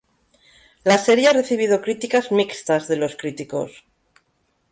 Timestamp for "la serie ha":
0.83-1.31